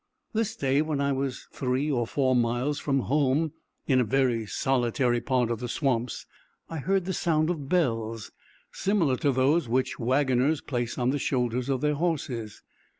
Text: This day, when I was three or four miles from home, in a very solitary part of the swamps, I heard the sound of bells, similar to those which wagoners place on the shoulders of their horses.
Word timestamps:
This 0.33 0.55
day, 0.55 0.81
when 0.81 0.99
I 0.99 1.11
was 1.13 1.47
three 1.51 1.91
or 1.91 2.07
four 2.07 2.35
miles 2.35 2.79
from 2.79 3.01
home, 3.01 3.53
in 3.85 3.99
a 4.01 4.03
very 4.03 4.47
solitary 4.47 5.21
part 5.21 5.51
of 5.51 5.59
the 5.59 5.69
swamps, 5.69 6.25
I 6.71 6.79
heard 6.79 7.05
the 7.05 7.13
sound 7.13 7.51
of 7.51 7.69
bells, 7.69 8.31
similar 8.71 9.15
to 9.17 9.31
those 9.31 9.69
which 9.69 9.99
wagoners 9.99 10.59
place 10.59 10.97
on 10.97 11.11
the 11.11 11.19
shoulders 11.19 11.69
of 11.69 11.81
their 11.81 11.93
horses. 11.93 12.63